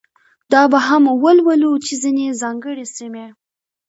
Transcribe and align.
دا 0.51 0.61
به 0.71 0.79
هم 0.87 1.03
ولولو 1.23 1.71
چې 1.85 1.93
ځینې 2.03 2.25
ځانګړې 2.41 2.85
سیمې. 2.97 3.25